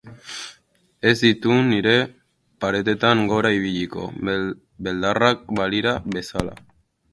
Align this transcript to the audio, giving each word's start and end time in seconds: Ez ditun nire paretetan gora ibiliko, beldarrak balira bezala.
Ez 1.09 1.11
ditun 1.23 1.69
nire 1.73 1.93
paretetan 2.65 3.23
gora 3.33 3.53
ibiliko, 3.59 4.09
beldarrak 4.87 5.47
balira 5.63 5.97
bezala. 6.19 6.61